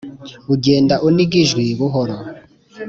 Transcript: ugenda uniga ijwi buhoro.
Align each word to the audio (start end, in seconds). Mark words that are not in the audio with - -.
ugenda 0.53 0.95
uniga 1.07 1.35
ijwi 1.43 1.65
buhoro. 1.79 2.15